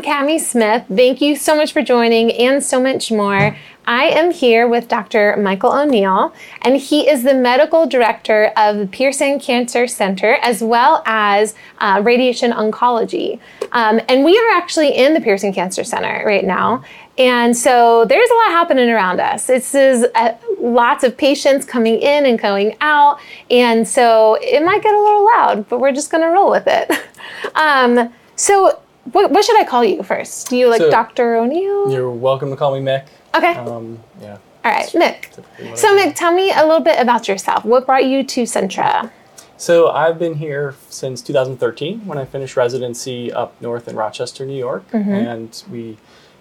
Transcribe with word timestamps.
I'm 0.00 0.26
Cami 0.26 0.40
Smith. 0.40 0.86
Thank 0.88 1.20
you 1.20 1.36
so 1.36 1.54
much 1.54 1.74
for 1.74 1.82
joining 1.82 2.32
and 2.32 2.64
so 2.64 2.80
much 2.80 3.12
more. 3.12 3.54
I 3.86 4.04
am 4.04 4.30
here 4.30 4.66
with 4.66 4.88
Dr. 4.88 5.36
Michael 5.36 5.72
O'Neill, 5.72 6.32
and 6.62 6.78
he 6.78 7.06
is 7.06 7.22
the 7.22 7.34
medical 7.34 7.86
director 7.86 8.50
of 8.56 8.78
the 8.78 8.86
Pearson 8.86 9.38
Cancer 9.38 9.86
Center 9.86 10.38
as 10.42 10.62
well 10.62 11.02
as 11.04 11.54
uh, 11.80 12.00
radiation 12.02 12.50
oncology. 12.50 13.40
Um, 13.72 14.00
and 14.08 14.24
we 14.24 14.38
are 14.38 14.56
actually 14.56 14.96
in 14.96 15.12
the 15.12 15.20
Pearson 15.20 15.52
Cancer 15.52 15.84
Center 15.84 16.22
right 16.24 16.46
now. 16.46 16.82
And 17.18 17.54
so 17.54 18.06
there's 18.06 18.30
a 18.30 18.34
lot 18.34 18.52
happening 18.52 18.88
around 18.88 19.20
us. 19.20 19.48
This 19.48 19.74
is 19.74 20.06
uh, 20.14 20.34
lots 20.58 21.04
of 21.04 21.14
patients 21.14 21.66
coming 21.66 22.00
in 22.00 22.24
and 22.24 22.38
going 22.38 22.74
out. 22.80 23.20
And 23.50 23.86
so 23.86 24.38
it 24.40 24.64
might 24.64 24.82
get 24.82 24.94
a 24.94 24.98
little 24.98 25.26
loud, 25.26 25.68
but 25.68 25.78
we're 25.78 25.92
just 25.92 26.10
going 26.10 26.22
to 26.22 26.30
roll 26.30 26.50
with 26.50 26.64
it. 26.66 26.90
um, 27.54 28.10
so, 28.34 28.80
what, 29.12 29.30
what, 29.30 29.44
should 29.44 29.58
I 29.58 29.64
call 29.64 29.84
you 29.84 30.02
first? 30.02 30.48
Do 30.48 30.56
you 30.56 30.68
like 30.68 30.80
so, 30.80 30.90
Dr. 30.90 31.36
O'Neill? 31.36 31.90
You're 31.90 32.10
welcome 32.10 32.50
to 32.50 32.56
call 32.56 32.78
me 32.78 32.80
Mick. 32.80 33.06
Okay. 33.34 33.54
Um, 33.54 33.98
yeah. 34.20 34.38
All 34.64 34.72
right, 34.72 34.86
Mick. 34.88 35.76
So, 35.76 35.96
Mick, 35.96 36.14
tell 36.14 36.32
me 36.32 36.52
a 36.52 36.62
little 36.62 36.80
bit 36.80 37.00
about 37.00 37.28
yourself. 37.28 37.64
What 37.64 37.86
brought 37.86 38.04
you 38.04 38.22
to 38.22 38.42
Centra? 38.42 39.10
So, 39.56 39.88
I've 39.88 40.18
been 40.18 40.34
here 40.34 40.74
since 40.88 41.22
2013 41.22 42.06
when 42.06 42.18
I 42.18 42.24
finished 42.24 42.56
residency 42.56 43.32
up 43.32 43.60
north 43.60 43.88
in 43.88 43.96
Rochester, 43.96 44.44
New 44.44 44.58
York. 44.58 44.88
Mm-hmm. 44.90 45.12
And 45.12 45.64
we 45.70 45.96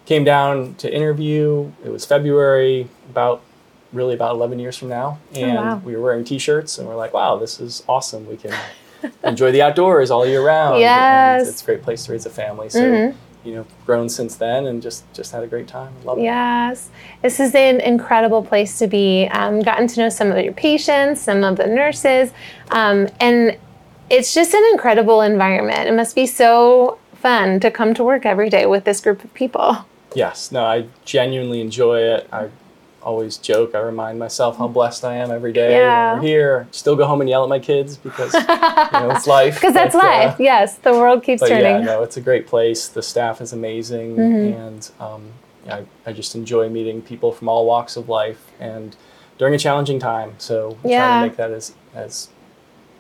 came 0.06 0.24
down 0.24 0.76
to 0.76 0.94
interview. 0.94 1.72
It 1.86 1.90
was 1.90 2.06
February, 2.06 2.90
about 3.10 3.42
really 3.94 4.14
about 4.14 4.36
11 4.36 4.60
years 4.60 4.78
from 4.78 4.90
now. 4.90 5.20
And 5.34 5.58
oh, 5.58 5.62
wow. 5.62 5.82
we 5.84 5.96
were 5.96 6.02
wearing 6.02 6.24
t 6.24 6.38
shirts 6.40 6.78
and 6.78 6.88
we're 6.88 6.96
like, 6.96 7.14
wow, 7.14 7.38
this 7.38 7.60
is 7.60 7.84
awesome. 7.88 8.28
We 8.28 8.38
can 8.38 8.54
enjoy 9.24 9.52
the 9.52 9.62
outdoors 9.62 10.12
all 10.12 10.26
year 10.26 10.46
round. 10.46 10.80
Yes. 10.80 11.42
And 11.42 11.50
it's 11.50 11.62
a 11.62 11.66
great 11.66 11.82
place 11.82 12.06
to 12.06 12.12
raise 12.12 12.26
a 12.26 12.30
family. 12.30 12.70
So, 12.70 12.82
mm-hmm. 12.82 13.18
you 13.48 13.56
know 13.56 13.66
grown 13.86 14.10
since 14.10 14.36
then 14.36 14.66
and 14.66 14.82
just 14.82 15.12
just 15.14 15.32
had 15.32 15.44
a 15.44 15.48
great 15.48 15.68
time. 15.68 15.94
Love 16.04 16.18
it. 16.18 16.24
Yes. 16.24 16.90
This 17.22 17.40
is 17.40 17.56
an 17.56 17.82
incredible 17.82 18.44
place 18.44 18.78
to 18.80 18.88
be. 18.88 19.28
Um, 19.32 19.62
gotten 19.62 19.88
to 19.88 20.00
know 20.02 20.10
some 20.10 20.32
of 20.32 20.44
your 20.44 20.54
patients 20.54 21.22
some 21.22 21.44
of 21.44 21.58
the 21.58 21.68
nurses 21.68 22.32
um, 22.72 23.08
and 23.20 23.58
it's 24.10 24.34
just 24.34 24.54
an 24.54 24.64
incredible 24.72 25.22
environment. 25.22 25.88
It 25.88 25.94
must 25.94 26.16
be 26.16 26.26
so 26.26 26.98
fun 27.14 27.60
to 27.60 27.70
come 27.70 27.94
to 27.94 28.04
work 28.04 28.26
every 28.26 28.50
day 28.50 28.66
with 28.66 28.84
this 28.86 29.02
group 29.02 29.24
of 29.24 29.34
people. 29.34 29.86
Yes. 30.16 30.52
No 30.52 30.66
i 30.66 30.88
genuinely 31.06 31.62
enjoy 31.62 32.00
it. 32.00 32.28
I 32.32 32.50
always 33.02 33.38
joke. 33.38 33.76
I 33.76 33.80
remind 33.80 34.20
myself 34.20 34.58
how 34.58 34.68
blessed 34.68 35.06
I 35.06 35.16
am 35.16 35.32
every 35.32 35.54
day 35.54 35.72
yeah. 35.72 36.14
when 36.14 36.22
we're 36.22 36.28
here. 36.28 36.68
Still 36.72 36.96
go 36.96 37.06
home 37.06 37.22
and 37.22 37.30
yell 37.30 37.44
at 37.44 37.50
my 37.50 37.60
kids 37.60 37.98
because 37.98 38.34
you 38.34 38.40
know 38.40 39.12
it's 39.12 39.28
life. 39.40 39.56
Because 39.56 39.74
that's 39.74 39.94
but, 39.94 40.04
life. 40.04 40.34
Uh, 40.34 40.44
yes, 40.44 40.76
the 40.78 40.94
world 40.94 41.24
keeps 41.24 41.42
turning. 41.42 41.64
Yeah, 41.64 41.82
no, 41.82 42.04
it's 42.04 42.18
a 42.18 42.22
great 42.22 42.48
place. 42.48 42.88
The 42.88 43.02
staff 43.02 43.42
is 43.42 43.54
amazing, 43.54 44.16
mm-hmm. 44.16 44.60
and 44.60 44.92
um, 45.00 45.32
I, 45.70 45.86
I 46.06 46.14
just 46.14 46.36
enjoy 46.36 46.70
meeting 46.70 47.02
people 47.02 47.32
from 47.32 47.50
all 47.50 47.66
walks 47.66 47.96
of 47.96 48.10
life 48.10 48.52
and 48.60 48.96
during 49.38 49.54
a 49.54 49.60
challenging 49.60 50.00
time. 50.00 50.34
So 50.38 50.78
we 50.84 50.92
yeah. 50.92 51.08
trying 51.08 51.24
to 51.24 51.28
make 51.30 51.38
that 51.38 51.52
as 51.52 51.74
as 51.94 52.30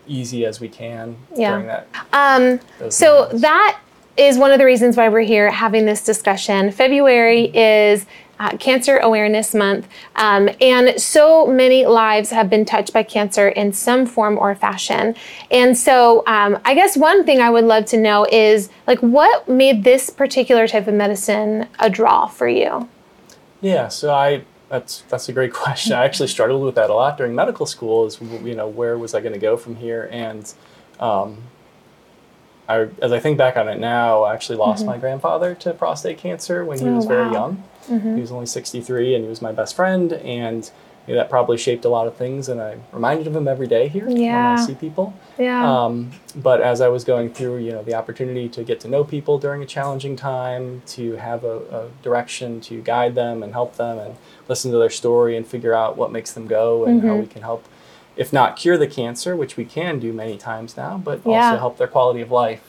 easy 0.07 0.45
as 0.45 0.59
we 0.59 0.67
can 0.69 1.17
yeah. 1.35 1.51
during 1.51 1.67
that. 1.67 1.87
Um, 2.13 2.59
so 2.89 3.23
moments. 3.23 3.41
that 3.41 3.79
is 4.19 4.37
one 4.37 4.51
of 4.51 4.59
the 4.59 4.65
reasons 4.65 4.97
why 4.97 5.07
we're 5.07 5.21
here 5.21 5.49
having 5.49 5.85
this 5.85 6.03
discussion. 6.03 6.71
February 6.71 7.45
is 7.55 8.05
uh, 8.37 8.49
Cancer 8.57 8.97
Awareness 8.97 9.55
Month, 9.55 9.87
um, 10.17 10.49
and 10.59 11.01
so 11.01 11.47
many 11.47 11.85
lives 11.85 12.29
have 12.29 12.49
been 12.49 12.65
touched 12.65 12.91
by 12.91 13.01
cancer 13.01 13.47
in 13.47 13.71
some 13.71 14.05
form 14.05 14.37
or 14.37 14.53
fashion. 14.55 15.15
And 15.51 15.77
so, 15.77 16.23
um, 16.27 16.59
I 16.65 16.75
guess 16.75 16.97
one 16.97 17.25
thing 17.25 17.39
I 17.39 17.49
would 17.49 17.63
love 17.63 17.85
to 17.85 17.97
know 17.97 18.25
is 18.29 18.69
like, 18.87 18.99
what 18.99 19.47
made 19.47 19.85
this 19.85 20.09
particular 20.09 20.67
type 20.67 20.87
of 20.87 20.93
medicine 20.93 21.67
a 21.79 21.89
draw 21.89 22.27
for 22.27 22.47
you? 22.47 22.89
Yeah, 23.61 23.87
so 23.87 24.13
I 24.13 24.43
that's 24.67 25.01
that's 25.09 25.29
a 25.29 25.33
great 25.33 25.53
question. 25.63 25.93
I 25.93 26.03
actually 26.03 26.27
struggled 26.27 26.63
with 26.63 26.75
that 26.75 26.89
a 26.89 26.93
lot 26.93 27.17
during 27.17 27.35
medical 27.35 27.65
school. 27.65 28.05
Is 28.05 28.19
you 28.21 28.55
know 28.55 28.67
where 28.67 28.97
was 28.97 29.13
I 29.13 29.21
going 29.21 29.33
to 29.33 29.39
go 29.39 29.55
from 29.55 29.77
here? 29.77 30.09
And 30.11 30.53
um, 30.99 31.37
I, 32.69 32.87
as 33.01 33.11
I 33.11 33.19
think 33.19 33.37
back 33.37 33.57
on 33.57 33.67
it 33.67 33.79
now, 33.79 34.23
I 34.23 34.33
actually 34.35 34.59
lost 34.59 34.81
mm-hmm. 34.81 34.91
my 34.91 34.97
grandfather 34.99 35.55
to 35.55 35.73
prostate 35.73 36.19
cancer 36.19 36.63
when 36.63 36.77
he 36.77 36.85
oh, 36.85 36.95
was 36.95 37.05
very 37.05 37.31
young. 37.31 37.63
Mm-hmm. 37.87 38.15
He 38.15 38.21
was 38.21 38.31
only 38.31 38.45
63 38.45 39.15
and 39.15 39.23
he 39.23 39.29
was 39.29 39.41
my 39.41 39.51
best 39.51 39.75
friend. 39.75 40.13
And 40.13 40.69
you 41.07 41.15
know, 41.15 41.21
that 41.21 41.31
probably 41.31 41.57
shaped 41.57 41.85
a 41.85 41.89
lot 41.89 42.05
of 42.05 42.15
things. 42.15 42.47
And 42.47 42.61
I'm 42.61 42.83
reminded 42.91 43.25
of 43.25 43.35
him 43.35 43.47
every 43.47 43.65
day 43.65 43.87
here 43.87 44.07
yeah. 44.07 44.53
when 44.53 44.59
I 44.59 44.65
see 44.67 44.75
people. 44.75 45.15
Yeah. 45.39 45.67
Um, 45.67 46.11
but 46.35 46.61
as 46.61 46.79
I 46.79 46.89
was 46.89 47.03
going 47.03 47.33
through, 47.33 47.57
you 47.57 47.71
know, 47.71 47.81
the 47.81 47.95
opportunity 47.95 48.47
to 48.49 48.63
get 48.63 48.79
to 48.81 48.87
know 48.87 49.03
people 49.03 49.39
during 49.39 49.63
a 49.63 49.65
challenging 49.65 50.15
time, 50.15 50.83
to 50.87 51.15
have 51.15 51.43
a, 51.43 51.57
a 51.71 51.89
direction 52.03 52.61
to 52.61 52.83
guide 52.83 53.15
them 53.15 53.41
and 53.41 53.53
help 53.53 53.77
them 53.77 53.97
and 53.97 54.15
listen 54.47 54.71
to 54.71 54.77
their 54.77 54.91
story 54.91 55.35
and 55.35 55.47
figure 55.47 55.73
out 55.73 55.97
what 55.97 56.11
makes 56.11 56.33
them 56.33 56.45
go 56.45 56.85
and 56.85 56.99
mm-hmm. 56.99 57.09
how 57.09 57.15
we 57.15 57.25
can 57.25 57.41
help 57.41 57.65
if 58.19 58.33
not 58.33 58.57
cure 58.57 58.77
the 58.77 58.85
cancer, 58.85 59.33
which 59.33 59.55
we 59.55 59.63
can 59.63 59.97
do 59.97 60.11
many 60.11 60.37
times 60.37 60.75
now, 60.75 60.97
but 60.97 61.21
yeah. 61.25 61.51
also 61.51 61.57
help 61.57 61.77
their 61.77 61.87
quality 61.87 62.19
of 62.19 62.29
life. 62.29 62.61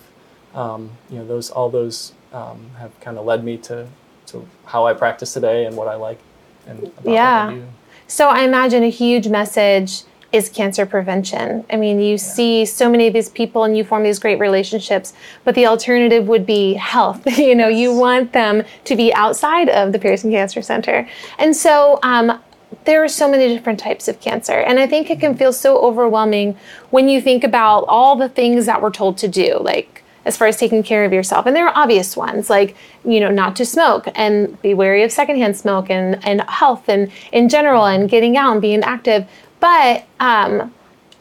Um, 0.54 0.92
you 1.10 1.18
know, 1.18 1.26
those 1.26 1.50
all 1.50 1.68
those 1.68 2.12
um, 2.32 2.70
have 2.78 2.98
kind 3.00 3.18
of 3.18 3.26
led 3.26 3.42
me 3.44 3.58
to 3.58 3.88
to 4.26 4.46
how 4.66 4.86
I 4.86 4.94
practice 4.94 5.32
today 5.34 5.66
and 5.66 5.76
what 5.76 5.88
I 5.88 5.96
like 5.96 6.20
and 6.66 6.92
yeah. 7.04 7.50
I 7.50 7.62
so 8.06 8.28
I 8.28 8.42
imagine 8.42 8.84
a 8.84 8.90
huge 8.90 9.26
message 9.26 10.02
is 10.32 10.48
cancer 10.48 10.86
prevention. 10.86 11.64
I 11.72 11.76
mean, 11.76 12.00
you 12.00 12.12
yeah. 12.12 12.16
see 12.16 12.64
so 12.64 12.88
many 12.88 13.08
of 13.08 13.12
these 13.12 13.28
people 13.28 13.64
and 13.64 13.76
you 13.76 13.82
form 13.82 14.04
these 14.04 14.20
great 14.20 14.38
relationships, 14.38 15.12
but 15.42 15.56
the 15.56 15.66
alternative 15.66 16.28
would 16.28 16.46
be 16.46 16.74
health. 16.74 17.26
you 17.38 17.56
know, 17.56 17.66
you 17.66 17.92
want 17.92 18.32
them 18.32 18.62
to 18.84 18.94
be 18.94 19.12
outside 19.14 19.68
of 19.68 19.92
the 19.92 19.98
Pearson 19.98 20.30
Cancer 20.30 20.62
Center. 20.62 21.08
And 21.38 21.56
so 21.56 21.98
um, 22.04 22.40
there 22.84 23.02
are 23.02 23.08
so 23.08 23.30
many 23.30 23.48
different 23.48 23.78
types 23.78 24.08
of 24.08 24.20
cancer. 24.20 24.54
And 24.54 24.78
I 24.78 24.86
think 24.86 25.10
it 25.10 25.20
can 25.20 25.36
feel 25.36 25.52
so 25.52 25.78
overwhelming 25.78 26.56
when 26.90 27.08
you 27.08 27.20
think 27.20 27.44
about 27.44 27.84
all 27.88 28.16
the 28.16 28.28
things 28.28 28.66
that 28.66 28.80
we're 28.80 28.90
told 28.90 29.18
to 29.18 29.28
do, 29.28 29.58
like 29.60 30.02
as 30.24 30.36
far 30.36 30.48
as 30.48 30.56
taking 30.56 30.82
care 30.82 31.04
of 31.04 31.12
yourself. 31.12 31.46
And 31.46 31.56
there 31.56 31.66
are 31.66 31.76
obvious 31.76 32.16
ones, 32.16 32.50
like, 32.50 32.76
you 33.04 33.20
know, 33.20 33.30
not 33.30 33.56
to 33.56 33.64
smoke 33.64 34.06
and 34.14 34.60
be 34.62 34.74
wary 34.74 35.02
of 35.02 35.10
secondhand 35.12 35.56
smoke 35.56 35.90
and, 35.90 36.24
and 36.26 36.42
health 36.42 36.88
and 36.88 37.10
in 37.32 37.48
general 37.48 37.86
and 37.86 38.08
getting 38.08 38.36
out 38.36 38.52
and 38.52 38.60
being 38.60 38.82
active. 38.82 39.26
But 39.60 40.06
um, 40.20 40.74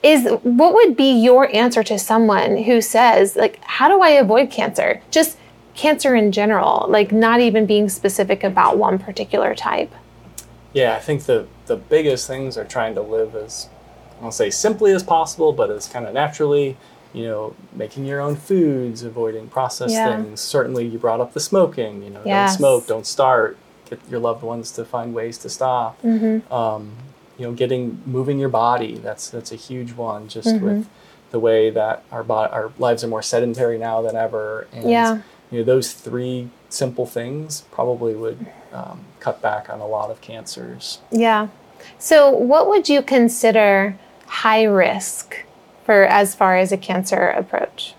is 0.04 0.30
what 0.44 0.74
would 0.74 0.96
be 0.96 1.12
your 1.12 1.54
answer 1.56 1.84
to 1.84 1.98
someone 1.98 2.64
who 2.64 2.81
says, 2.81 3.36
like, 3.36 3.60
how 3.64 3.88
do 3.88 4.02
I 4.02 4.10
avoid 4.10 4.52
cancer? 4.52 5.02
Just 5.12 5.38
cancer 5.76 6.14
in 6.14 6.31
general, 6.31 6.86
like 6.90 7.12
not 7.12 7.40
even 7.40 7.66
being 7.66 7.88
specific 7.88 8.44
about 8.44 8.78
one 8.78 9.00
particular 9.00 9.56
type. 9.56 9.94
Yeah, 10.74 10.96
I 10.96 11.00
think 11.00 11.24
the 11.24 11.47
the 11.66 11.75
biggest 11.75 12.28
things 12.28 12.57
are 12.57 12.66
trying 12.66 12.96
to 12.96 13.02
live 13.02 13.35
as 13.35 13.69
I'll 14.22 14.31
say 14.31 14.50
simply 14.50 14.91
as 14.91 15.03
possible, 15.03 15.53
but 15.53 15.69
as 15.69 15.88
kind 15.88 16.06
of 16.06 16.13
naturally. 16.13 16.78
You 17.12 17.24
know, 17.24 17.56
making 17.74 18.06
your 18.06 18.22
own 18.22 18.35
foods, 18.35 19.02
avoiding 19.02 19.47
processed 19.47 19.96
yeah. 19.96 20.16
things. 20.16 20.40
Certainly, 20.41 20.85
you 20.85 21.00
brought 21.00 21.19
up 21.19 21.34
the 21.34 21.40
smoking. 21.40 22.03
You 22.03 22.12
know, 22.12 22.22
yes. 22.24 22.52
don't 22.52 22.57
smoke, 22.59 22.88
don't 22.88 23.07
start. 23.07 23.57
Get 23.90 24.00
your 24.12 24.19
loved 24.19 24.44
ones 24.44 24.69
to 24.74 24.85
find 24.85 25.16
ways 25.16 25.40
to 25.40 25.50
stop. 25.50 26.00
Mm-hmm. 26.03 26.53
Um, 26.53 26.91
you 27.40 27.47
know, 27.47 27.53
getting 27.53 28.03
moving 28.06 28.38
your 28.38 28.50
body. 28.50 29.00
That's 29.00 29.28
that's 29.28 29.51
a 29.51 29.56
huge 29.56 29.94
one. 29.94 30.28
Just 30.28 30.50
mm-hmm. 30.50 30.63
with 30.63 30.90
the 31.31 31.40
way 31.40 31.72
that 31.72 32.03
our 32.12 32.24
bo- 32.24 32.46
our 32.46 32.72
lives 32.78 33.03
are 33.03 33.07
more 33.07 33.24
sedentary 33.24 33.80
now 33.80 34.03
than 34.03 34.16
ever. 34.16 34.68
And, 34.72 34.88
yeah. 34.88 35.22
You 35.52 35.60
know, 35.60 35.64
those 35.64 35.94
three 35.94 36.50
simple 36.70 37.06
things 37.06 37.62
probably 37.72 38.14
would 38.16 38.46
um, 38.72 39.06
cut 39.20 39.42
back 39.42 39.70
on 39.70 39.80
a 39.80 39.88
lot 39.88 40.12
of 40.12 40.22
cancers. 40.22 41.00
Yeah. 41.12 41.48
So, 41.98 42.30
what 42.30 42.68
would 42.68 42.90
you 42.90 43.01
consider 43.01 43.98
high 44.28 44.63
risk 44.63 45.46
for 45.86 46.04
as 46.04 46.36
far 46.36 46.57
as 46.57 46.72
a 46.72 46.78
cancer 46.78 47.30
approach? 47.30 47.96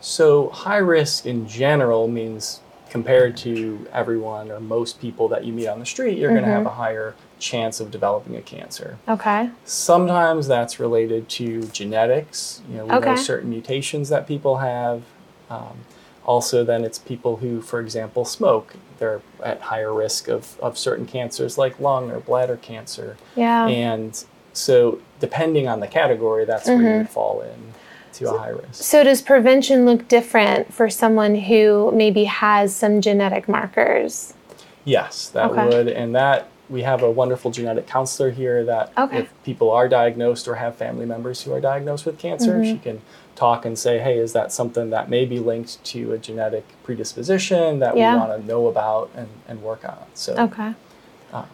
So, 0.00 0.48
high 0.48 0.78
risk 0.78 1.26
in 1.26 1.46
general 1.46 2.08
means 2.08 2.60
compared 2.90 3.36
to 3.36 3.86
everyone 3.92 4.50
or 4.50 4.60
most 4.60 5.00
people 5.00 5.28
that 5.28 5.44
you 5.44 5.52
meet 5.52 5.68
on 5.68 5.78
the 5.78 5.86
street, 5.86 6.18
you're 6.18 6.30
mm-hmm. 6.30 6.38
going 6.38 6.48
to 6.48 6.56
have 6.56 6.66
a 6.66 6.70
higher 6.70 7.14
chance 7.38 7.80
of 7.80 7.90
developing 7.90 8.36
a 8.36 8.42
cancer. 8.42 8.98
Okay. 9.06 9.50
Sometimes 9.64 10.48
that's 10.48 10.80
related 10.80 11.28
to 11.28 11.62
genetics. 11.68 12.62
You 12.68 12.78
know, 12.78 12.86
we 12.86 12.92
okay. 12.92 13.10
know 13.10 13.16
certain 13.16 13.50
mutations 13.50 14.08
that 14.08 14.26
people 14.26 14.58
have. 14.58 15.02
Um, 15.50 15.78
also, 16.28 16.62
then 16.62 16.84
it's 16.84 16.98
people 16.98 17.38
who, 17.38 17.62
for 17.62 17.80
example, 17.80 18.26
smoke. 18.26 18.74
They're 18.98 19.22
at 19.42 19.62
higher 19.62 19.94
risk 19.94 20.28
of, 20.28 20.60
of 20.60 20.76
certain 20.76 21.06
cancers 21.06 21.56
like 21.56 21.80
lung 21.80 22.10
or 22.10 22.20
bladder 22.20 22.58
cancer. 22.58 23.16
Yeah. 23.34 23.66
And 23.66 24.22
so, 24.52 25.00
depending 25.20 25.68
on 25.68 25.80
the 25.80 25.86
category, 25.86 26.44
that's 26.44 26.68
mm-hmm. 26.68 26.82
where 26.82 26.92
you 26.92 26.98
would 26.98 27.08
fall 27.08 27.40
in 27.40 27.72
to 28.12 28.30
a 28.30 28.38
high 28.38 28.50
risk. 28.50 28.74
So, 28.74 29.02
does 29.02 29.22
prevention 29.22 29.86
look 29.86 30.06
different 30.06 30.74
for 30.74 30.90
someone 30.90 31.34
who 31.34 31.90
maybe 31.92 32.24
has 32.24 32.76
some 32.76 33.00
genetic 33.00 33.48
markers? 33.48 34.34
Yes, 34.84 35.30
that 35.30 35.50
okay. 35.52 35.66
would. 35.66 35.88
And 35.88 36.14
that 36.14 36.50
we 36.70 36.82
have 36.82 37.02
a 37.02 37.10
wonderful 37.10 37.50
genetic 37.50 37.86
counselor 37.86 38.30
here 38.30 38.64
that 38.64 38.92
Okay. 38.96 39.18
if 39.20 39.32
people 39.44 39.70
are 39.70 39.88
diagnosed 39.88 40.46
or 40.48 40.56
have 40.56 40.76
family 40.76 41.06
members 41.06 41.42
who 41.42 41.52
are 41.52 41.60
diagnosed 41.60 42.04
with 42.06 42.18
cancer, 42.18 42.58
Mm-hmm. 42.60 42.72
she 42.72 42.78
can 42.78 43.00
talk 43.36 43.64
and 43.64 43.78
say, 43.78 43.98
hey, 43.98 44.18
is 44.18 44.32
that 44.32 44.52
something 44.52 44.90
that 44.90 45.08
may 45.08 45.24
be 45.24 45.38
linked 45.38 45.82
to 45.84 46.12
a 46.12 46.18
genetic 46.18 46.64
predisposition 46.82 47.78
that 47.78 47.96
Yeah. 47.96 48.14
we 48.14 48.18
want 48.20 48.40
to 48.40 48.46
know 48.46 48.66
about 48.66 49.10
and, 49.14 49.28
and 49.48 49.62
work 49.62 49.84
on? 49.88 49.98
So 50.14 50.34
Okay. 50.36 50.74
Um, 51.32 51.46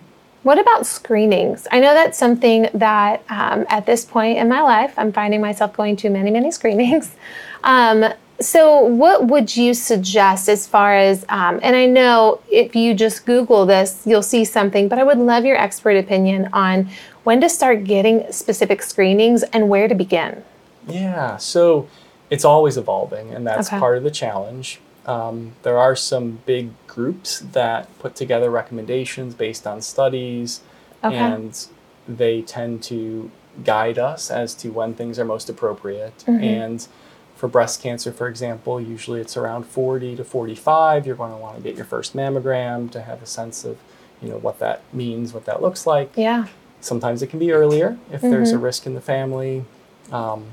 What 0.43 0.59
about 0.59 0.85
screenings? 0.87 1.67
I 1.71 1.81
know 1.81 1.95
that's 1.95 2.19
something 2.19 2.69
that 2.75 3.23
um, 3.29 3.67
at 3.69 3.87
this 3.87 4.05
point 4.05 4.39
in 4.39 4.49
my 4.49 4.63
life, 4.63 4.95
I'm 4.97 5.13
finding 5.13 5.41
myself 5.41 5.75
going 5.77 5.97
to 5.97 6.11
many, 6.11 6.31
many 6.31 6.51
screenings. 6.51 7.15
Um, 7.65 8.13
so, 8.41 8.81
what 8.81 9.27
would 9.29 9.57
you 9.57 9.75
suggest 9.75 10.49
as 10.49 10.67
far 10.67 10.97
as, 10.97 11.25
um, 11.29 11.61
and 11.63 11.77
I 11.77 11.87
know 11.87 12.41
if 12.51 12.75
you 12.75 12.93
just 12.95 13.27
Google 13.27 13.65
this, 13.65 14.03
you'll 14.05 14.23
see 14.23 14.45
something, 14.45 14.89
but 14.89 14.99
I 14.99 15.05
would 15.05 15.19
love 15.19 15.45
your 15.45 15.57
expert 15.57 15.97
opinion 15.97 16.49
on 16.53 16.89
when 17.23 17.41
to 17.41 17.49
start 17.49 17.85
getting 17.85 18.31
specific 18.33 18.83
screenings 18.83 19.43
and 19.45 19.69
where 19.69 19.89
to 19.89 19.95
begin. 19.95 20.43
Yeah, 20.89 21.37
so 21.37 21.89
it's 22.29 22.45
always 22.45 22.77
evolving, 22.77 23.33
and 23.33 23.47
that's 23.47 23.69
Okay. 23.69 23.79
part 23.79 23.97
of 23.97 24.03
the 24.03 24.11
challenge. 24.11 24.81
Um, 25.07 25.53
there 25.63 25.79
are 25.79 25.95
some 25.95 26.41
big 26.45 26.71
groups 26.87 27.41
that 27.53 27.87
put 27.99 28.17
together 28.17 28.51
recommendations 28.51 29.35
based 29.35 29.67
on 29.67 29.81
studies, 29.81 30.61
Okay. 31.05 31.17
and 31.17 31.67
they 32.09 32.43
tend 32.43 32.83
to 32.85 33.31
guide 33.65 33.99
us 33.99 34.31
as 34.31 34.55
to 34.55 34.71
when 34.71 34.95
things 34.95 35.19
are 35.19 35.25
most 35.25 35.49
appropriate. 35.49 36.19
Mm-hmm. 36.27 36.43
And 36.43 36.89
for 37.45 37.49
breast 37.49 37.83
cancer, 37.83 38.11
for 38.11 38.27
example, 38.27 38.81
usually 38.81 39.21
it's 39.21 39.37
around 39.37 39.65
40 39.65 40.17
to 40.17 40.25
45. 40.25 41.07
You're 41.07 41.15
going 41.15 41.31
to 41.31 41.37
want 41.37 41.59
to 41.59 41.63
get 41.63 41.77
your 41.77 41.85
first 41.85 42.17
mammogram 42.17 42.91
to 42.93 43.03
have 43.03 43.23
a 43.23 43.27
sense 43.27 43.67
of, 43.67 43.77
you 44.23 44.31
know, 44.31 44.39
what 44.39 44.59
that 44.61 44.81
means, 44.95 45.35
what 45.35 45.45
that 45.45 45.61
looks 45.61 45.87
like. 45.87 46.11
Yeah. 46.17 46.47
Sometimes 46.81 47.21
it 47.21 47.27
can 47.27 47.39
be 47.39 47.53
earlier 47.53 47.99
if 48.11 48.23
there's 48.23 48.49
Mm-hmm. 48.49 48.57
a 48.57 48.61
risk 48.61 48.87
in 48.87 48.95
the 48.95 49.03
family. 49.03 49.67
Um, 50.11 50.47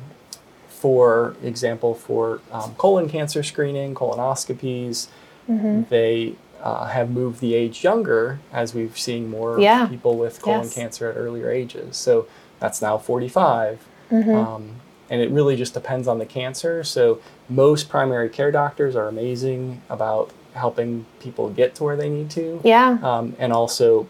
for 0.68 1.38
example, 1.42 1.94
for 1.96 2.42
um, 2.52 2.76
colon 2.76 3.08
cancer 3.08 3.42
screening, 3.42 3.96
colonoscopies, 3.96 5.08
Mm-hmm. 5.50 5.84
they 5.90 6.36
uh, 6.62 6.88
have 6.88 7.10
moved 7.10 7.40
the 7.40 7.54
age 7.56 7.86
younger 7.86 8.40
as 8.52 8.76
we've 8.76 8.98
seen 8.98 9.30
more 9.30 9.62
Yeah. 9.62 9.86
people 9.88 10.18
with 10.18 10.42
colon 10.42 10.64
Yes. 10.64 10.74
cancer 10.76 11.10
at 11.10 11.16
earlier 11.16 11.50
ages. 11.50 11.96
So 11.96 12.28
that's 12.60 12.82
now 12.82 12.98
45. 12.98 13.80
Mm-hmm. 14.12 14.36
Um, 14.36 14.76
and 15.12 15.22
it 15.22 15.30
really 15.30 15.56
just 15.58 15.74
depends 15.76 16.08
on 16.08 16.18
the 16.18 16.26
cancer. 16.26 16.84
So 16.84 17.20
most 17.50 17.90
primary 17.90 18.30
care 18.30 18.50
doctors 18.50 18.96
are 18.96 19.08
amazing 19.10 19.82
about 19.90 20.32
helping 20.54 21.06
people 21.20 21.50
get 21.50 21.76
to 21.76 21.84
where 21.84 21.96
they 21.98 22.10
need 22.10 22.30
to 22.32 22.62
Yeah. 22.64 22.98
um, 23.04 23.36
and 23.38 23.54
also 23.54 24.08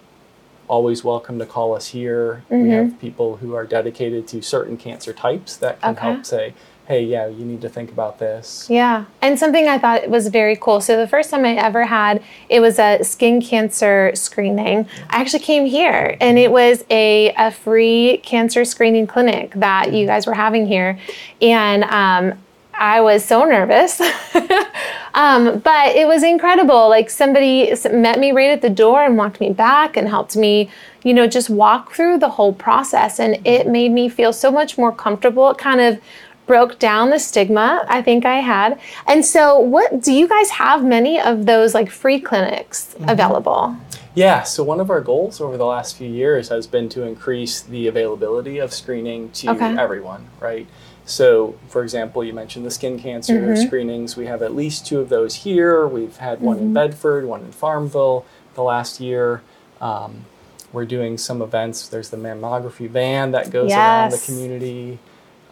always 0.68 1.04
welcome 1.04 1.38
to 1.40 1.46
call 1.46 1.76
us 1.76 1.88
here. 1.88 2.44
We 2.50 2.70
Mhm. 2.70 2.72
have 2.72 3.00
people 3.02 3.38
who 3.38 3.56
are 3.56 3.66
dedicated 3.66 4.28
to 4.30 4.42
certain 4.42 4.78
cancer 4.78 5.12
types 5.12 5.58
that 5.58 5.82
can 5.82 5.92
Okay. 5.96 6.02
help 6.02 6.26
say, 6.26 6.54
hey, 6.92 7.06
yeah, 7.06 7.26
you 7.26 7.46
need 7.46 7.62
to 7.62 7.70
think 7.70 7.90
about 7.90 8.20
this. 8.20 8.68
Yeah, 8.70 9.06
and 9.22 9.40
something 9.40 9.66
I 9.66 9.78
thought 9.78 10.10
was 10.10 10.28
very 10.28 10.58
cool. 10.58 10.82
So 10.82 10.98
the 10.98 11.08
first 11.08 11.30
time 11.30 11.46
I 11.46 11.56
ever 11.56 11.86
had 11.86 12.22
it 12.50 12.60
was 12.60 12.80
a 12.80 13.02
skin 13.02 13.42
cancer 13.42 14.12
screening. 14.14 14.86
I 15.10 15.22
actually 15.22 15.40
came 15.40 15.66
here, 15.66 16.18
and 16.20 16.38
it 16.38 16.52
was 16.52 16.84
a, 16.90 17.34
a 17.38 17.50
free 17.50 18.20
cancer 18.24 18.66
screening 18.66 19.08
clinic 19.08 19.54
that 19.56 19.94
you 19.94 20.06
guys 20.06 20.28
were 20.28 20.34
having 20.34 20.66
here, 20.66 21.00
and 21.42 21.86
um, 21.86 22.38
I 22.74 23.00
was 23.00 23.24
so 23.24 23.46
nervous. 23.46 24.02
um, 25.14 25.60
but 25.60 25.96
it 25.96 26.08
was 26.08 26.24
incredible. 26.24 26.90
Like 26.90 27.10
somebody 27.10 27.74
met 27.90 28.20
me 28.20 28.34
right 28.34 28.50
at 28.50 28.62
the 28.62 28.70
door 28.70 29.06
and 29.06 29.18
walked 29.18 29.40
me 29.40 29.54
back 29.54 29.96
and 29.96 30.10
helped 30.10 30.36
me, 30.36 30.70
you 31.04 31.14
know, 31.14 31.26
just 31.26 31.50
walk 31.50 31.94
through 31.94 32.18
the 32.18 32.30
whole 32.30 32.54
process. 32.54 33.18
And 33.20 33.40
it 33.48 33.68
made 33.68 33.92
me 33.92 34.10
feel 34.10 34.34
so 34.34 34.52
much 34.52 34.78
more 34.78 34.92
comfortable. 34.92 35.52
It 35.52 35.58
kind 35.58 35.80
of 35.80 36.02
broke 36.52 36.78
down 36.80 37.10
the 37.12 37.18
stigma 37.18 37.86
I 37.88 38.02
think 38.02 38.26
I 38.26 38.42
had. 38.42 38.78
And 39.08 39.24
so, 39.26 39.58
what 39.58 40.02
do 40.02 40.12
you 40.12 40.28
guys 40.28 40.50
have 40.50 40.84
many 40.84 41.18
of 41.18 41.46
those 41.46 41.74
like 41.74 41.90
free 41.90 42.20
clinics 42.20 42.94
available? 43.08 43.78
Yeah, 44.16 44.44
so 44.44 44.62
one 44.62 44.82
of 44.82 44.90
our 44.90 45.00
goals 45.00 45.40
over 45.40 45.56
the 45.56 45.66
last 45.66 45.96
few 45.96 46.10
years 46.10 46.50
has 46.50 46.68
been 46.68 46.90
to 46.90 47.04
increase 47.04 47.62
the 47.62 47.88
availability 47.88 48.58
of 48.58 48.74
screening 48.74 49.30
to 49.40 49.52
Okay. 49.52 49.78
everyone, 49.78 50.28
right? 50.42 50.68
So, 51.06 51.56
for 51.70 51.84
example, 51.84 52.22
you 52.22 52.34
mentioned 52.34 52.66
the 52.66 52.72
skin 52.72 53.00
cancer 53.00 53.40
Mm-hmm. 53.40 53.66
screenings. 53.68 54.18
We 54.18 54.26
have 54.26 54.42
at 54.42 54.54
least 54.54 54.86
two 54.86 55.00
of 55.00 55.08
those 55.08 55.36
here. 55.48 55.88
We've 55.88 56.18
had 56.18 56.42
one 56.42 56.58
Mm-hmm. 56.58 56.66
in 56.66 56.74
Bedford, 56.74 57.24
one 57.26 57.42
in 57.46 57.54
Farmville 57.54 58.26
the 58.56 58.64
last 58.64 59.00
year. 59.00 59.42
Um, 59.80 60.26
we're 60.74 60.84
doing 60.98 61.18
some 61.18 61.42
events. 61.42 61.88
There's 61.88 62.10
the 62.10 62.18
mammography 62.18 62.90
van 62.90 63.32
that 63.32 63.52
goes 63.52 63.72
around 63.72 64.12
the 64.12 64.18
community. 64.26 65.00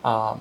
Um, 0.03 0.37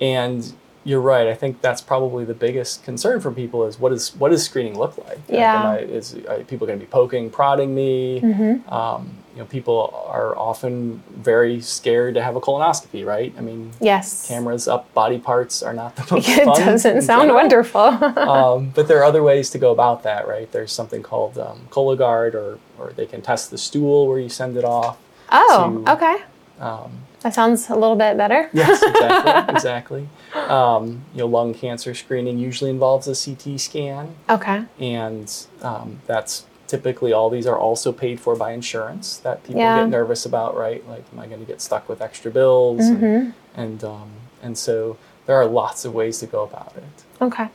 and 0.00 0.52
you're 0.86 1.00
right. 1.00 1.26
I 1.28 1.34
think 1.34 1.62
that's 1.62 1.80
probably 1.80 2.24
the 2.26 2.34
biggest 2.34 2.84
concern 2.84 3.20
for 3.20 3.30
people 3.30 3.64
is 3.64 3.78
what 3.78 3.90
is 3.92 4.14
what 4.16 4.30
does 4.30 4.44
screening 4.44 4.76
look 4.78 4.98
like? 4.98 5.08
Like, 5.08 5.18
Yeah. 5.28 5.60
am 5.60 5.66
I, 5.66 5.78
is 5.78 6.14
are 6.28 6.38
people 6.40 6.66
going 6.66 6.78
to 6.78 6.84
be 6.84 6.90
poking, 6.90 7.30
prodding 7.30 7.74
me? 7.74 8.20
Mm-hmm. 8.20 8.68
Um, 8.72 9.10
you 9.34 9.40
know, 9.40 9.46
people 9.46 10.04
are 10.06 10.36
often 10.38 11.02
very 11.10 11.60
scared 11.60 12.14
to 12.14 12.22
have 12.22 12.36
a 12.36 12.40
colonoscopy, 12.40 13.04
right? 13.04 13.34
I 13.36 13.40
mean, 13.40 13.72
Yes. 13.80 14.28
cameras 14.28 14.68
up 14.68 14.92
body 14.94 15.18
parts 15.18 15.62
are 15.62 15.72
not 15.72 15.96
the 15.96 16.06
most 16.14 16.28
It 16.38 16.44
doesn't 16.44 17.02
sound 17.02 17.22
general. 17.22 17.34
wonderful. 17.36 17.80
um, 18.28 18.70
but 18.74 18.86
there 18.86 18.98
are 19.00 19.04
other 19.04 19.22
ways 19.22 19.48
to 19.50 19.58
go 19.58 19.72
about 19.72 20.02
that, 20.02 20.28
right? 20.28 20.52
There's 20.52 20.70
something 20.70 21.02
called 21.02 21.38
um, 21.38 21.66
Cologuard, 21.70 22.34
or 22.34 22.58
or 22.78 22.92
they 22.94 23.06
can 23.06 23.22
test 23.22 23.50
the 23.50 23.58
stool 23.58 24.06
where 24.06 24.18
you 24.18 24.28
send 24.28 24.56
it 24.58 24.64
off. 24.64 24.98
oh, 25.32 25.82
to- 25.86 25.92
okay. 25.92 26.16
Um, 26.60 26.98
That 27.22 27.34
sounds 27.34 27.68
a 27.70 27.74
little 27.74 27.96
bit 27.96 28.16
better. 28.16 28.48
Yes, 28.54 28.82
exactly, 28.82 29.32
exactly. 29.54 30.08
Um, 30.48 31.04
you 31.12 31.20
know, 31.20 31.26
lung 31.26 31.54
cancer 31.54 31.94
screening 31.94 32.38
usually 32.38 32.70
involves 32.70 33.08
a 33.08 33.14
CT 33.14 33.58
scan, 33.60 34.14
Okay. 34.30 34.64
and 34.78 35.32
um, 35.62 36.00
that's 36.06 36.46
typically 36.66 37.12
all 37.12 37.28
these 37.30 37.46
are 37.46 37.58
also 37.58 37.92
paid 37.92 38.18
for 38.20 38.34
by 38.36 38.52
insurance. 38.52 39.18
That 39.18 39.42
people 39.44 39.60
Yeah. 39.62 39.74
get 39.80 39.88
nervous 39.90 40.24
about, 40.26 40.56
right? 40.56 40.86
Like, 40.88 41.04
am 41.12 41.18
I 41.20 41.26
going 41.26 41.40
to 41.40 41.46
get 41.46 41.60
stuck 41.60 41.88
with 41.88 42.00
extra 42.00 42.30
bills? 42.30 42.88
And 42.88 43.02
Mhm. 43.02 43.32
and, 43.56 43.84
um, 43.84 44.10
and 44.42 44.56
so 44.58 44.96
there 45.26 45.36
are 45.36 45.46
lots 45.46 45.84
of 45.84 45.94
ways 45.94 46.18
to 46.18 46.26
go 46.26 46.42
about 46.42 46.72
it. 46.76 47.04
Okay. 47.22 47.48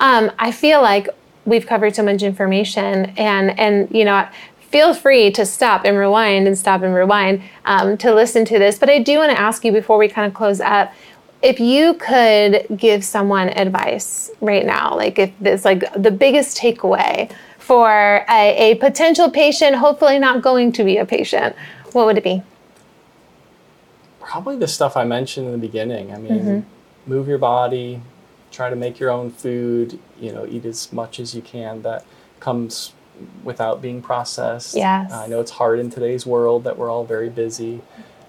Um, 0.00 0.30
I 0.38 0.50
feel 0.52 0.80
like 0.82 1.08
we've 1.46 1.66
covered 1.66 1.94
so 1.94 2.02
much 2.02 2.22
information, 2.22 3.12
and 3.16 3.58
and 3.58 3.88
you 3.90 4.04
know, 4.04 4.26
feel 4.74 4.92
free 4.92 5.30
to 5.30 5.46
stop 5.46 5.84
and 5.84 5.96
rewind 5.96 6.48
and 6.48 6.58
stop 6.58 6.82
and 6.82 6.92
rewind 6.92 7.40
um, 7.64 7.96
to 7.96 8.12
listen 8.12 8.44
to 8.44 8.58
this. 8.58 8.76
But 8.76 8.90
I 8.90 8.98
do 8.98 9.18
want 9.18 9.30
to 9.30 9.38
ask 9.40 9.64
you 9.64 9.70
before 9.70 9.98
we 9.98 10.08
kind 10.08 10.26
of 10.26 10.34
close 10.34 10.60
up. 10.60 10.92
If 11.42 11.60
you 11.60 11.94
could 11.94 12.66
give 12.76 13.04
someone 13.04 13.50
advice 13.50 14.32
right 14.40 14.66
now, 14.66 14.96
like 14.96 15.16
if 15.20 15.30
this 15.38 15.64
like 15.64 15.84
the 15.94 16.10
biggest 16.10 16.58
takeaway 16.58 17.30
for 17.56 18.24
a, 18.28 18.72
a 18.72 18.74
potential 18.80 19.30
patient, 19.30 19.76
hopefully 19.76 20.18
not 20.18 20.42
going 20.42 20.72
to 20.72 20.82
be 20.82 20.96
a 20.96 21.06
patient, 21.06 21.54
what 21.92 22.06
would 22.06 22.18
it 22.18 22.24
be? 22.24 22.42
Probably 24.18 24.56
the 24.56 24.66
stuff 24.66 24.96
I 24.96 25.04
mentioned 25.04 25.46
in 25.46 25.52
the 25.52 25.58
beginning. 25.68 26.12
I 26.12 26.18
mean, 26.18 26.32
Mm-hmm. 26.32 27.10
move 27.12 27.28
your 27.28 27.38
body, 27.38 28.00
try 28.50 28.70
to 28.70 28.76
make 28.76 28.98
your 28.98 29.12
own 29.12 29.30
food. 29.30 30.00
You 30.18 30.32
know, 30.32 30.44
eat 30.46 30.64
as 30.64 30.92
much 30.92 31.20
as 31.20 31.32
you 31.32 31.42
can 31.42 31.82
that 31.82 32.04
comes 32.40 32.92
without 33.42 33.80
being 33.82 34.02
processed. 34.02 34.74
Yes. 34.74 35.12
I 35.12 35.26
know 35.26 35.40
it's 35.40 35.52
hard 35.52 35.78
in 35.78 35.90
today's 35.90 36.26
world 36.26 36.64
that 36.64 36.76
we're 36.78 36.90
all 36.90 37.04
very 37.04 37.28
busy. 37.30 37.80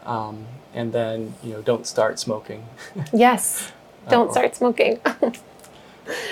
Um, 0.06 0.46
and 0.74 0.92
then, 0.94 1.34
you 1.44 1.54
know, 1.54 1.62
don't 1.62 1.88
start 1.88 2.20
smoking. 2.20 2.66
Yes. 3.14 3.72
Don't 4.10 4.28
Uh-oh. 4.28 4.32
start 4.34 4.56
smoking. 4.56 5.00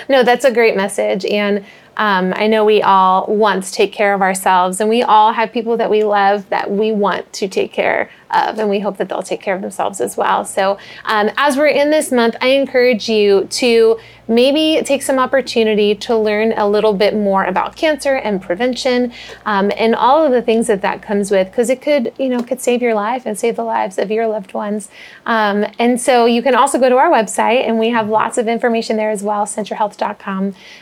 no, 0.08 0.22
that's 0.22 0.44
a 0.44 0.52
great 0.52 0.76
message. 0.76 1.24
And 1.24 1.64
um, 1.96 2.32
I 2.36 2.46
know 2.46 2.64
we 2.64 2.82
all 2.82 3.26
want 3.26 3.64
to 3.64 3.72
take 3.72 3.92
care 3.92 4.14
of 4.14 4.22
ourselves, 4.22 4.80
and 4.80 4.88
we 4.88 5.02
all 5.02 5.32
have 5.32 5.52
people 5.52 5.76
that 5.76 5.90
we 5.90 6.02
love 6.02 6.48
that 6.48 6.70
we 6.70 6.92
want 6.92 7.32
to 7.34 7.48
take 7.48 7.72
care 7.72 8.10
of, 8.30 8.58
and 8.58 8.68
we 8.68 8.80
hope 8.80 8.96
that 8.96 9.08
they'll 9.08 9.22
take 9.22 9.40
care 9.40 9.54
of 9.54 9.62
themselves 9.62 10.00
as 10.00 10.16
well. 10.16 10.44
So, 10.44 10.78
um, 11.04 11.30
as 11.36 11.56
we're 11.56 11.68
in 11.68 11.90
this 11.90 12.10
month, 12.10 12.34
I 12.40 12.48
encourage 12.48 13.08
you 13.08 13.46
to 13.50 13.98
maybe 14.26 14.82
take 14.84 15.02
some 15.02 15.18
opportunity 15.18 15.94
to 15.94 16.16
learn 16.16 16.52
a 16.56 16.68
little 16.68 16.94
bit 16.94 17.14
more 17.14 17.44
about 17.44 17.76
cancer 17.76 18.16
and 18.16 18.40
prevention 18.40 19.12
um, 19.44 19.70
and 19.76 19.94
all 19.94 20.24
of 20.24 20.32
the 20.32 20.40
things 20.40 20.66
that 20.66 20.80
that 20.80 21.02
comes 21.02 21.30
with 21.30 21.48
because 21.48 21.68
it 21.68 21.82
could 21.82 22.12
you 22.18 22.28
know 22.28 22.42
could 22.42 22.60
save 22.60 22.80
your 22.80 22.94
life 22.94 23.26
and 23.26 23.38
save 23.38 23.54
the 23.56 23.64
lives 23.64 23.98
of 23.98 24.10
your 24.10 24.26
loved 24.26 24.54
ones 24.54 24.88
um, 25.26 25.66
and 25.78 26.00
so 26.00 26.24
you 26.24 26.42
can 26.42 26.54
also 26.54 26.78
go 26.78 26.88
to 26.88 26.96
our 26.96 27.10
website 27.10 27.66
and 27.66 27.78
we 27.78 27.90
have 27.90 28.08
lots 28.08 28.38
of 28.38 28.48
information 28.48 28.96
there 28.96 29.10
as 29.10 29.22
well 29.22 29.44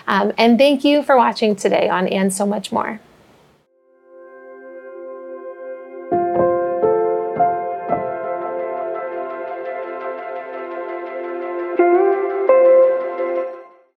um, 0.06 0.32
and 0.38 0.58
thank 0.58 0.84
you 0.84 1.02
for 1.02 1.16
watching 1.16 1.54
today 1.54 1.88
on 1.88 2.06
and 2.08 2.32
so 2.32 2.46
much 2.46 2.72
more 2.72 3.00